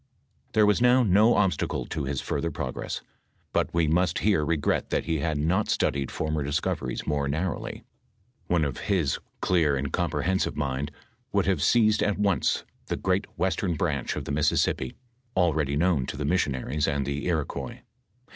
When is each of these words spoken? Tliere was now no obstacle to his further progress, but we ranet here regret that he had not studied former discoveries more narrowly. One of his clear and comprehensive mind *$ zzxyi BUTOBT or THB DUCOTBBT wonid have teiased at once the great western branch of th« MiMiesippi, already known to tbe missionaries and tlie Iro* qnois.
Tliere 0.55 0.65
was 0.65 0.81
now 0.81 1.03
no 1.03 1.35
obstacle 1.35 1.85
to 1.85 2.05
his 2.05 2.21
further 2.21 2.49
progress, 2.49 3.01
but 3.53 3.71
we 3.71 3.87
ranet 3.87 4.17
here 4.17 4.43
regret 4.43 4.89
that 4.89 5.03
he 5.03 5.19
had 5.19 5.37
not 5.37 5.69
studied 5.69 6.09
former 6.09 6.41
discoveries 6.43 7.05
more 7.05 7.27
narrowly. 7.27 7.83
One 8.47 8.65
of 8.65 8.79
his 8.89 9.19
clear 9.41 9.75
and 9.75 9.93
comprehensive 9.93 10.57
mind 10.57 10.89
*$ 10.89 10.89
zzxyi 10.89 10.89
BUTOBT 10.89 11.01
or 11.03 11.03
THB 11.03 11.29
DUCOTBBT 11.29 11.43
wonid 11.43 11.45
have 11.45 11.59
teiased 11.59 12.01
at 12.07 12.17
once 12.17 12.63
the 12.87 12.97
great 12.97 13.27
western 13.37 13.73
branch 13.75 14.15
of 14.15 14.23
th« 14.23 14.35
MiMiesippi, 14.35 14.95
already 15.37 15.75
known 15.75 16.07
to 16.07 16.17
tbe 16.17 16.27
missionaries 16.27 16.87
and 16.87 17.05
tlie 17.05 17.25
Iro* 17.25 17.45
qnois. 17.45 17.81